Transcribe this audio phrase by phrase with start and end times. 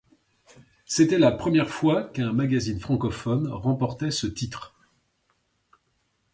[0.87, 4.73] C'était la première fois qu'un magazine francophone remportait ce titre.